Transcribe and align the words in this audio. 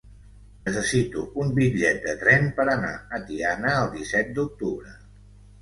Necessito 0.67 1.25
un 1.43 1.51
bitllet 1.59 2.01
de 2.07 2.15
tren 2.23 2.49
per 2.61 2.65
anar 2.73 2.95
a 3.19 3.21
Tiana 3.29 3.77
el 3.83 3.93
disset 3.99 4.33
d'octubre. 4.39 4.99